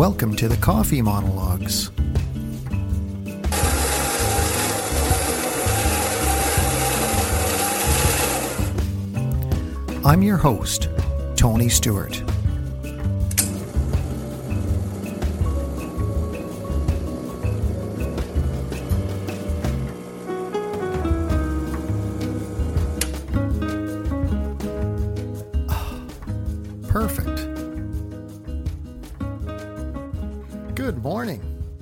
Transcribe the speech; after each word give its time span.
Welcome 0.00 0.34
to 0.36 0.48
the 0.48 0.56
Coffee 0.56 1.02
Monologues. 1.02 1.90
I'm 10.02 10.22
your 10.22 10.38
host, 10.38 10.88
Tony 11.36 11.68
Stewart. 11.68 12.22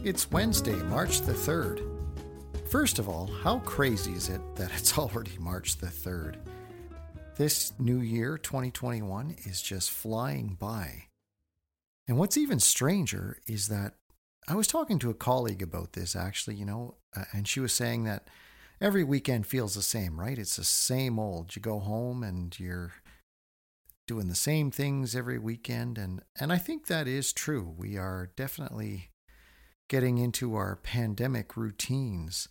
It's 0.08 0.30
Wednesday, 0.30 0.82
March 0.84 1.20
the 1.20 1.34
3rd. 1.34 1.82
First 2.70 2.98
of 2.98 3.10
all, 3.10 3.26
how 3.26 3.58
crazy 3.58 4.12
is 4.12 4.30
it 4.30 4.40
that 4.56 4.72
it's 4.72 4.96
already 4.98 5.36
March 5.38 5.76
the 5.76 5.88
3rd? 5.88 6.36
This 7.36 7.74
new 7.78 8.00
year, 8.00 8.38
2021, 8.38 9.36
is 9.44 9.60
just 9.60 9.90
flying 9.90 10.56
by. 10.58 11.08
And 12.08 12.16
what's 12.16 12.38
even 12.38 12.58
stranger 12.58 13.36
is 13.46 13.68
that 13.68 13.96
I 14.48 14.54
was 14.54 14.66
talking 14.66 14.98
to 15.00 15.10
a 15.10 15.14
colleague 15.14 15.60
about 15.60 15.92
this 15.92 16.16
actually, 16.16 16.56
you 16.56 16.64
know, 16.64 16.94
uh, 17.14 17.24
and 17.34 17.46
she 17.46 17.60
was 17.60 17.74
saying 17.74 18.04
that 18.04 18.28
every 18.80 19.04
weekend 19.04 19.46
feels 19.46 19.74
the 19.74 19.82
same, 19.82 20.18
right? 20.18 20.38
It's 20.38 20.56
the 20.56 20.64
same 20.64 21.18
old. 21.18 21.54
You 21.54 21.60
go 21.60 21.80
home 21.80 22.22
and 22.22 22.58
you're 22.58 22.94
doing 24.06 24.28
the 24.28 24.34
same 24.34 24.70
things 24.70 25.14
every 25.14 25.38
weekend 25.38 25.98
and 25.98 26.22
and 26.40 26.50
I 26.50 26.56
think 26.56 26.86
that 26.86 27.06
is 27.06 27.30
true. 27.30 27.74
We 27.76 27.98
are 27.98 28.30
definitely 28.36 29.10
getting 29.88 30.18
into 30.18 30.54
our 30.54 30.76
pandemic 30.76 31.56
routines. 31.56 32.48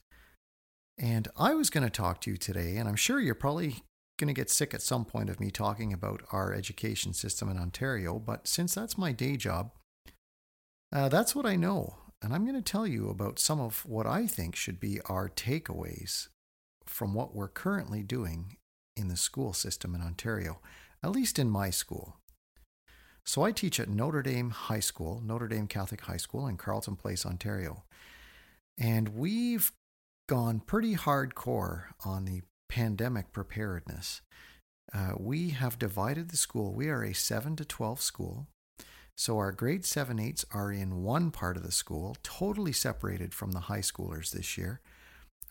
And 0.98 1.28
I 1.38 1.54
was 1.54 1.70
going 1.70 1.84
to 1.84 1.90
talk 1.90 2.22
to 2.22 2.32
you 2.32 2.38
today 2.38 2.78
and 2.78 2.88
I'm 2.88 2.96
sure 2.96 3.20
you're 3.20 3.36
probably 3.36 3.84
going 4.18 4.28
to 4.28 4.34
get 4.34 4.50
sick 4.50 4.74
at 4.74 4.82
some 4.82 5.06
point 5.06 5.30
of 5.30 5.40
me 5.40 5.52
talking 5.52 5.94
about 5.94 6.24
our 6.32 6.54
education 6.54 7.14
system 7.14 7.50
in 7.50 7.58
Ontario, 7.58 8.18
but 8.18 8.48
since 8.48 8.74
that's 8.74 8.98
my 8.98 9.12
day 9.12 9.38
job, 9.38 9.72
uh, 10.92 11.08
that's 11.08 11.36
what 11.36 11.46
I 11.46 11.56
know. 11.56 11.98
And 12.24 12.34
I'm 12.34 12.44
going 12.44 12.56
to 12.56 12.72
tell 12.72 12.88
you 12.88 13.10
about 13.10 13.38
some 13.38 13.60
of 13.60 13.86
what 13.86 14.08
I 14.08 14.26
think 14.26 14.56
should 14.56 14.80
be 14.80 15.00
our 15.06 15.30
takeaways 15.30 16.30
from 16.86 17.14
what 17.14 17.36
we're 17.36 17.48
currently 17.48 18.02
doing 18.02 18.58
in 18.96 19.08
the 19.08 19.18
school 19.18 19.54
system 19.54 19.94
in 19.94 20.02
Ontario 20.02 20.60
at 21.04 21.12
least 21.12 21.40
in 21.40 21.50
my 21.50 21.70
school. 21.70 22.18
So 23.28 23.44
I 23.44 23.52
teach 23.52 23.78
at 23.78 23.90
Notre 23.90 24.22
Dame 24.22 24.52
High 24.52 24.80
School, 24.80 25.22
Notre 25.22 25.50
Dame 25.50 25.68
Catholic 25.68 26.00
High 26.00 26.16
School 26.16 26.48
in 26.48 26.56
Carleton 26.56 26.96
Place, 26.96 27.26
Ontario. 27.26 27.84
And 28.80 29.10
we've 29.10 29.74
gone 30.30 30.62
pretty 30.62 30.96
hardcore 30.96 31.88
on 32.06 32.24
the 32.24 32.44
pandemic 32.70 33.34
preparedness. 33.34 34.22
Uh, 34.94 35.12
we 35.18 35.50
have 35.50 35.78
divided 35.78 36.30
the 36.30 36.38
school. 36.38 36.74
We 36.74 36.88
are 36.88 37.04
a 37.04 37.14
7 37.14 37.58
to 37.58 37.66
12 37.66 38.02
school. 38.02 38.48
So 39.18 39.38
our 39.40 39.52
grade 39.52 39.84
7 39.84 40.18
8s 40.20 40.46
are 40.54 40.72
in 40.72 41.04
one 41.04 41.30
part 41.32 41.58
of 41.58 41.64
the 41.64 41.72
school, 41.74 42.16
totally 42.24 42.72
separated 42.72 43.34
from 43.34 43.52
the 43.52 43.60
high 43.60 43.80
schoolers 43.80 44.32
this 44.32 44.58
year. 44.58 44.80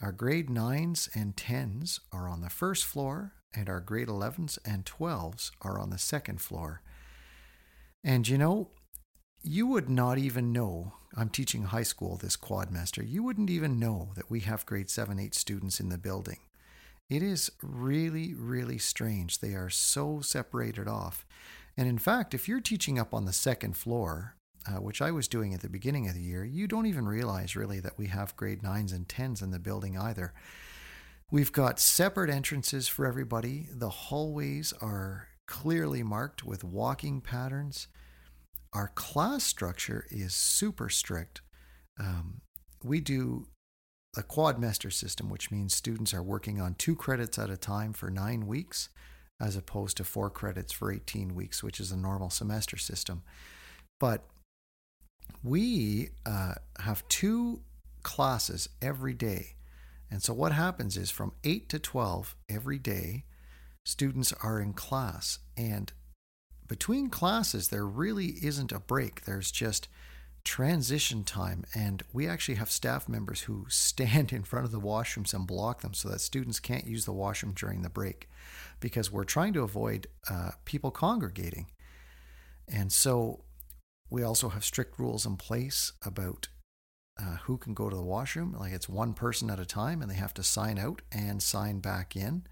Our 0.01 0.13
grade 0.13 0.49
9s 0.49 1.15
and 1.15 1.37
10s 1.37 2.01
are 2.11 2.27
on 2.27 2.41
the 2.41 2.49
first 2.49 2.87
floor, 2.87 3.35
and 3.53 3.69
our 3.69 3.81
grade 3.81 4.09
11s 4.09 4.59
and 4.65 4.87
12s 4.87 5.51
are 5.61 5.79
on 5.79 5.91
the 5.91 5.99
second 5.99 6.41
floor. 6.41 6.81
And 8.07 8.29
you 8.29 8.39
know, 8.39 8.69
you 9.43 9.67
would 9.67 9.91
not 9.91 10.17
even 10.17 10.53
know, 10.53 10.93
I'm 11.17 11.29
teaching 11.29 11.65
high 11.65 11.83
school 11.83 12.17
this 12.17 12.37
quadmester, 12.37 13.03
you 13.05 13.25
wouldn't 13.25 13.51
even 13.51 13.81
know 13.81 14.11
that 14.15 14.31
we 14.31 14.41
have 14.41 14.65
grade 14.65 14.89
7 14.89 15.19
8 15.19 15.35
students 15.35 15.81
in 15.81 15.89
the 15.89 15.99
building. 15.99 16.39
It 17.11 17.21
is 17.21 17.51
really, 17.61 18.33
really 18.33 18.79
strange. 18.79 19.41
They 19.41 19.55
are 19.55 19.71
so 19.71 20.21
separated 20.21 20.87
off. 20.87 21.27
And 21.77 21.89
in 21.89 21.99
fact, 21.99 22.33
if 22.33 22.47
you're 22.47 22.61
teaching 22.61 22.97
up 22.97 23.13
on 23.13 23.25
the 23.25 23.33
second 23.33 23.77
floor, 23.77 24.37
uh, 24.69 24.81
which 24.81 25.03
I 25.03 25.11
was 25.11 25.27
doing 25.27 25.53
at 25.53 25.63
the 25.63 25.69
beginning 25.69 26.09
of 26.09 26.15
the 26.15 26.23
year, 26.23 26.45
you 26.45 26.69
don't 26.69 26.87
even 26.87 27.09
realize 27.09 27.57
really 27.57 27.81
that 27.81 27.99
we 27.99 28.07
have 28.07 28.37
grade 28.37 28.63
9s 28.63 28.95
and 28.95 29.09
10s 29.09 29.43
in 29.43 29.51
the 29.51 29.59
building 29.59 29.99
either. 29.99 30.33
We've 31.33 31.53
got 31.53 31.81
separate 31.81 32.31
entrances 32.31 32.87
for 32.87 33.05
everybody. 33.05 33.69
The 33.73 33.91
hallways 33.91 34.73
are 34.81 35.27
clearly 35.47 36.05
marked 36.05 36.45
with 36.45 36.63
walking 36.63 37.21
patterns. 37.21 37.89
Our 38.77 38.89
class 38.89 39.43
structure 39.43 40.07
is 40.11 40.35
super 40.35 40.89
strict. 40.89 41.41
Um, 41.99 42.43
we 42.85 43.01
do 43.01 43.47
a 44.17 44.23
quadmester 44.23 44.93
system, 44.93 45.31
which 45.31 45.51
means 45.51 45.75
students 45.75 46.13
are 46.13 46.23
working 46.23 46.61
on 46.61 46.75
two 46.75 46.95
credits 46.95 47.39
at 47.39 47.51
a 47.51 47.57
time 47.57 47.93
for 47.93 48.11
nine 48.11 48.47
weeks, 48.47 48.91
as 49.41 49.57
opposed 49.57 49.97
to 49.97 50.05
four 50.05 50.31
credits 50.31 50.73
for 50.73 50.93
18 50.93 51.35
weeks, 51.35 51.63
which 51.63 51.81
is 51.81 51.91
a 51.91 51.97
normal 51.97 52.31
semester 52.31 52.77
system. 52.77 53.23
But 53.99 54.25
we 55.43 56.11
uh, 56.27 56.55
have 56.81 57.07
two 57.09 57.63
classes 58.03 58.69
every 58.83 59.15
day 59.15 59.57
and 60.11 60.23
so 60.23 60.33
what 60.33 60.53
happens 60.53 60.97
is 60.97 61.11
from 61.11 61.33
8 61.45 61.69
to 61.71 61.79
12 61.79 62.37
every 62.49 62.79
day, 62.79 63.25
students 63.85 64.33
are 64.43 64.61
in 64.61 64.73
class. 64.73 65.41
And 65.57 65.93
between 66.69 67.11
classes, 67.11 67.69
there 67.69 67.87
really 67.87 68.37
isn't 68.43 68.73
a 68.73 68.81
break. 68.81 69.25
There's 69.25 69.51
just 69.51 69.89
transition 70.47 71.25
time. 71.25 71.65
And 71.75 72.05
we 72.13 72.29
actually 72.29 72.55
have 72.55 72.71
staff 72.71 73.09
members 73.09 73.43
who 73.43 73.67
stand 73.69 74.33
in 74.33 74.45
front 74.45 74.65
of 74.65 74.73
the 74.73 74.81
washrooms 74.81 75.35
and 75.35 75.47
block 75.47 75.83
them 75.83 75.93
so 75.93 76.09
that 76.09 76.21
students 76.21 76.61
can't 76.61 76.87
use 76.87 77.05
the 77.05 77.13
washroom 77.13 77.53
during 77.55 77.83
the 77.83 77.91
break 77.91 78.29
because 78.81 79.11
we're 79.11 79.25
trying 79.25 79.53
to 79.55 79.63
avoid 79.63 80.07
uh, 80.31 80.53
people 80.65 80.91
congregating. 80.91 81.67
And 82.69 82.93
so 82.93 83.45
we 84.09 84.23
also 84.23 84.49
have 84.51 84.65
strict 84.65 84.99
rules 84.99 85.27
in 85.27 85.37
place 85.37 85.93
about 86.05 86.49
uh, 87.19 87.37
who 87.45 87.57
can 87.59 87.75
go 87.75 87.89
to 87.89 87.97
the 87.97 88.03
washroom. 88.03 88.55
Like 88.59 88.73
it's 88.73 88.89
one 88.89 89.15
person 89.15 89.51
at 89.51 89.59
a 89.59 89.67
time 89.67 90.01
and 90.01 90.11
they 90.11 90.17
have 90.17 90.35
to 90.35 90.43
sign 90.43 90.79
out 90.79 91.03
and 91.11 91.43
sign 91.43 91.81
back 91.81 92.15
in. 92.15 92.45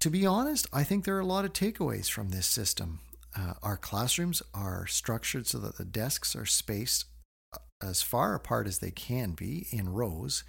To 0.00 0.10
be 0.10 0.26
honest, 0.26 0.66
I 0.72 0.84
think 0.84 1.04
there 1.04 1.16
are 1.16 1.20
a 1.20 1.26
lot 1.26 1.44
of 1.44 1.52
takeaways 1.52 2.10
from 2.10 2.28
this 2.28 2.46
system. 2.46 3.00
Uh, 3.36 3.54
our 3.62 3.76
classrooms 3.76 4.42
are 4.54 4.86
structured 4.86 5.46
so 5.46 5.58
that 5.58 5.76
the 5.76 5.84
desks 5.84 6.36
are 6.36 6.46
spaced 6.46 7.06
uh, 7.54 7.58
as 7.82 8.02
far 8.02 8.34
apart 8.34 8.66
as 8.66 8.78
they 8.78 8.90
can 8.90 9.32
be 9.32 9.66
in 9.70 9.92
rows. 9.92 10.44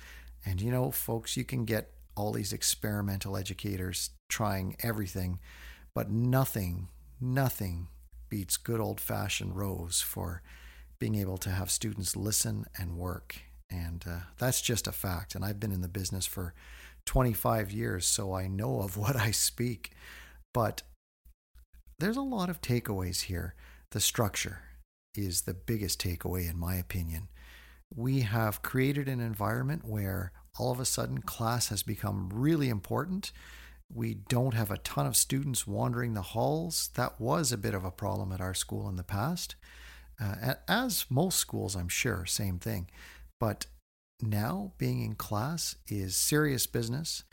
And 0.45 0.61
you 0.61 0.71
know, 0.71 0.91
folks, 0.91 1.35
you 1.35 1.43
can 1.43 1.65
get 1.65 1.91
all 2.15 2.31
these 2.31 2.53
experimental 2.53 3.37
educators 3.37 4.11
trying 4.29 4.75
everything, 4.81 5.39
but 5.93 6.09
nothing, 6.09 6.89
nothing 7.21 7.87
beats 8.29 8.57
good 8.57 8.79
old 8.79 8.99
fashioned 8.99 9.55
rows 9.55 10.01
for 10.01 10.41
being 10.99 11.15
able 11.15 11.37
to 11.37 11.49
have 11.49 11.69
students 11.69 12.15
listen 12.15 12.65
and 12.77 12.97
work. 12.97 13.35
And 13.69 14.03
uh, 14.07 14.19
that's 14.37 14.61
just 14.61 14.87
a 14.87 14.91
fact. 14.91 15.35
And 15.35 15.43
I've 15.43 15.59
been 15.59 15.71
in 15.71 15.81
the 15.81 15.87
business 15.87 16.25
for 16.25 16.53
25 17.07 17.71
years, 17.71 18.05
so 18.05 18.33
I 18.33 18.47
know 18.47 18.81
of 18.81 18.97
what 18.97 19.15
I 19.15 19.31
speak. 19.31 19.91
But 20.53 20.83
there's 21.99 22.17
a 22.17 22.21
lot 22.21 22.49
of 22.49 22.61
takeaways 22.61 23.23
here. 23.23 23.55
The 23.91 23.99
structure 23.99 24.61
is 25.15 25.41
the 25.41 25.53
biggest 25.53 25.99
takeaway, 25.99 26.49
in 26.49 26.59
my 26.59 26.75
opinion. 26.75 27.29
We 27.95 28.21
have 28.21 28.61
created 28.61 29.07
an 29.07 29.19
environment 29.19 29.83
where 29.85 30.31
all 30.59 30.71
of 30.71 30.79
a 30.79 30.85
sudden 30.85 31.19
class 31.19 31.69
has 31.69 31.83
become 31.83 32.29
really 32.31 32.69
important. 32.69 33.31
We 33.91 34.15
don't 34.15 34.53
have 34.53 34.69
a 34.69 34.77
ton 34.79 35.07
of 35.07 35.15
students 35.15 35.65
wandering 35.65 36.13
the 36.13 36.21
halls. 36.21 36.89
That 36.95 37.19
was 37.19 37.51
a 37.51 37.57
bit 37.57 37.73
of 37.73 37.85
a 37.85 37.91
problem 37.91 38.31
at 38.31 38.41
our 38.41 38.53
school 38.53 38.89
in 38.89 38.97
the 38.97 39.03
past. 39.03 39.55
Uh, 40.19 40.55
as 40.67 41.05
most 41.09 41.37
schools, 41.37 41.75
I'm 41.75 41.87
sure, 41.87 42.25
same 42.25 42.59
thing. 42.59 42.89
But 43.39 43.67
now 44.21 44.73
being 44.77 45.03
in 45.03 45.15
class 45.15 45.75
is 45.87 46.15
serious 46.15 46.67
business. 46.67 47.23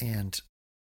And 0.00 0.38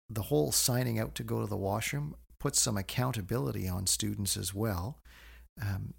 the 0.08 0.23
whole 0.23 0.52
signing 0.52 0.99
out 0.99 1.14
to 1.17 1.23
go 1.23 1.40
to 1.40 1.46
the 1.46 1.56
washroom 1.56 2.14
puts 2.38 2.61
some 2.61 2.76
accountability 2.76 3.69
on 3.69 3.87
students 3.87 4.37
as 4.37 4.55
well. 4.55 4.99
Um, 5.61 5.94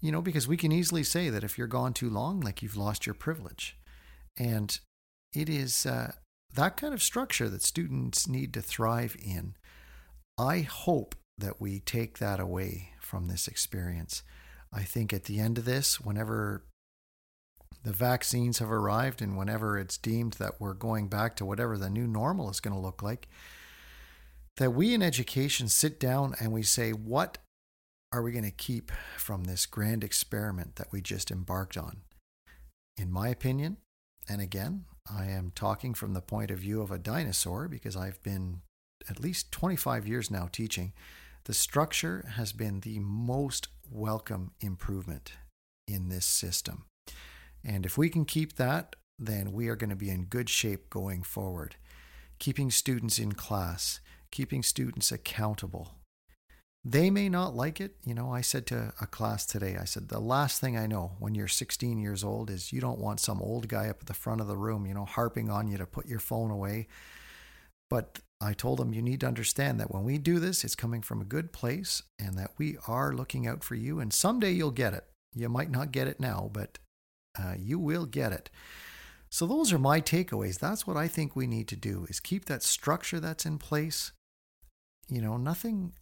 you 0.00 0.12
know, 0.12 0.22
because 0.22 0.46
we 0.46 0.56
can 0.56 0.72
easily 0.72 1.02
say 1.02 1.30
that 1.30 1.44
if 1.44 1.58
you're 1.58 1.66
gone 1.66 1.92
too 1.92 2.10
long, 2.10 2.40
like 2.40 2.62
you've 2.62 2.76
lost 2.76 3.06
your 3.06 3.14
privilege. 3.14 3.76
And 4.38 4.78
it 5.34 5.48
is 5.48 5.86
uh, 5.86 6.12
that 6.54 6.76
kind 6.76 6.94
of 6.94 7.02
structure 7.02 7.48
that 7.48 7.62
students 7.62 8.28
need 8.28 8.54
to 8.54 8.62
thrive 8.62 9.16
in. 9.22 9.54
I 10.38 10.60
hope 10.60 11.14
that 11.38 11.60
we 11.60 11.80
take 11.80 12.18
that 12.18 12.40
away 12.40 12.90
from 13.00 13.28
this 13.28 13.48
experience. 13.48 14.22
I 14.72 14.82
think 14.82 15.12
at 15.12 15.24
the 15.24 15.40
end 15.40 15.58
of 15.58 15.64
this, 15.64 16.00
whenever 16.00 16.64
the 17.84 17.92
vaccines 17.92 18.58
have 18.58 18.70
arrived 18.70 19.22
and 19.22 19.36
whenever 19.36 19.78
it's 19.78 19.96
deemed 19.96 20.34
that 20.34 20.60
we're 20.60 20.74
going 20.74 21.08
back 21.08 21.36
to 21.36 21.44
whatever 21.44 21.78
the 21.78 21.90
new 21.90 22.06
normal 22.06 22.50
is 22.50 22.60
going 22.60 22.74
to 22.74 22.80
look 22.80 23.02
like, 23.02 23.28
that 24.56 24.72
we 24.72 24.94
in 24.94 25.02
education 25.02 25.68
sit 25.68 26.00
down 26.00 26.34
and 26.40 26.52
we 26.52 26.62
say, 26.62 26.90
what 26.90 27.38
are 28.12 28.22
we 28.22 28.32
going 28.32 28.44
to 28.44 28.50
keep 28.50 28.90
from 29.16 29.44
this 29.44 29.66
grand 29.66 30.02
experiment 30.02 30.76
that 30.76 30.92
we 30.92 31.00
just 31.00 31.30
embarked 31.30 31.76
on? 31.76 31.98
In 32.96 33.12
my 33.12 33.28
opinion, 33.28 33.76
and 34.28 34.40
again, 34.40 34.84
I 35.10 35.26
am 35.26 35.52
talking 35.54 35.94
from 35.94 36.14
the 36.14 36.20
point 36.20 36.50
of 36.50 36.58
view 36.58 36.80
of 36.82 36.90
a 36.90 36.98
dinosaur 36.98 37.68
because 37.68 37.96
I've 37.96 38.22
been 38.22 38.62
at 39.08 39.20
least 39.20 39.52
25 39.52 40.06
years 40.06 40.30
now 40.30 40.48
teaching. 40.50 40.92
The 41.44 41.54
structure 41.54 42.24
has 42.34 42.52
been 42.52 42.80
the 42.80 42.98
most 42.98 43.68
welcome 43.88 44.52
improvement 44.60 45.32
in 45.86 46.08
this 46.08 46.26
system. 46.26 46.86
And 47.66 47.84
if 47.84 47.98
we 47.98 48.08
can 48.08 48.24
keep 48.24 48.54
that, 48.56 48.94
then 49.18 49.52
we 49.52 49.68
are 49.68 49.76
going 49.76 49.90
to 49.90 49.96
be 49.96 50.08
in 50.08 50.26
good 50.26 50.48
shape 50.48 50.88
going 50.88 51.22
forward. 51.24 51.74
Keeping 52.38 52.70
students 52.70 53.18
in 53.18 53.32
class, 53.32 54.00
keeping 54.30 54.62
students 54.62 55.10
accountable. 55.10 55.94
They 56.84 57.10
may 57.10 57.28
not 57.28 57.56
like 57.56 57.80
it. 57.80 57.96
You 58.04 58.14
know, 58.14 58.32
I 58.32 58.42
said 58.42 58.66
to 58.68 58.92
a 59.00 59.06
class 59.06 59.44
today, 59.44 59.76
I 59.76 59.84
said, 59.84 60.08
the 60.08 60.20
last 60.20 60.60
thing 60.60 60.76
I 60.78 60.86
know 60.86 61.16
when 61.18 61.34
you're 61.34 61.48
16 61.48 61.98
years 61.98 62.22
old 62.22 62.48
is 62.48 62.72
you 62.72 62.80
don't 62.80 63.00
want 63.00 63.18
some 63.18 63.42
old 63.42 63.66
guy 63.66 63.88
up 63.88 64.02
at 64.02 64.06
the 64.06 64.14
front 64.14 64.40
of 64.40 64.46
the 64.46 64.56
room, 64.56 64.86
you 64.86 64.94
know, 64.94 65.04
harping 65.04 65.50
on 65.50 65.66
you 65.66 65.76
to 65.78 65.86
put 65.86 66.06
your 66.06 66.20
phone 66.20 66.52
away. 66.52 66.86
But 67.90 68.20
I 68.40 68.52
told 68.52 68.78
them, 68.78 68.94
you 68.94 69.02
need 69.02 69.20
to 69.20 69.26
understand 69.26 69.80
that 69.80 69.92
when 69.92 70.04
we 70.04 70.18
do 70.18 70.38
this, 70.38 70.62
it's 70.62 70.76
coming 70.76 71.02
from 71.02 71.20
a 71.20 71.24
good 71.24 71.52
place 71.52 72.04
and 72.20 72.38
that 72.38 72.52
we 72.58 72.76
are 72.86 73.12
looking 73.12 73.48
out 73.48 73.64
for 73.64 73.74
you. 73.74 73.98
And 73.98 74.12
someday 74.12 74.52
you'll 74.52 74.70
get 74.70 74.94
it. 74.94 75.06
You 75.34 75.48
might 75.48 75.70
not 75.70 75.90
get 75.90 76.06
it 76.06 76.20
now, 76.20 76.50
but 76.52 76.78
uh, 77.38 77.54
you 77.58 77.78
will 77.78 78.06
get 78.06 78.32
it. 78.32 78.50
So 79.28 79.46
those 79.46 79.72
are 79.72 79.78
my 79.78 80.00
takeaways. 80.00 80.58
That's 80.58 80.86
what 80.86 80.96
I 80.96 81.08
think 81.08 81.34
we 81.34 81.46
need 81.46 81.68
to 81.68 81.76
do 81.76 82.06
is 82.08 82.20
keep 82.20 82.44
that 82.46 82.62
structure 82.62 83.20
that's 83.20 83.44
in 83.44 83.58
place. 83.58 84.12
You 85.08 85.20
know, 85.20 85.36
nothing 85.36 85.92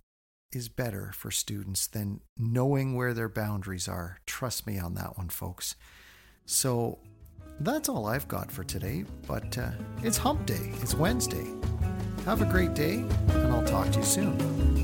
is 0.52 0.68
better 0.68 1.10
for 1.14 1.30
students 1.30 1.86
than 1.86 2.20
knowing 2.36 2.94
where 2.94 3.12
their 3.12 3.28
boundaries 3.28 3.88
are. 3.88 4.18
Trust 4.26 4.66
me 4.66 4.78
on 4.78 4.94
that 4.94 5.16
one, 5.18 5.28
folks. 5.28 5.74
So 6.46 6.98
that's 7.60 7.88
all 7.88 8.06
I've 8.06 8.28
got 8.28 8.50
for 8.50 8.64
today, 8.64 9.04
but 9.26 9.56
uh, 9.58 9.70
it's 10.02 10.16
hump 10.16 10.46
day. 10.46 10.72
It's 10.80 10.94
Wednesday. 10.94 11.46
Have 12.24 12.42
a 12.42 12.46
great 12.46 12.74
day, 12.74 13.04
and 13.30 13.52
I'll 13.52 13.64
talk 13.64 13.90
to 13.92 13.98
you 13.98 14.04
soon. 14.04 14.83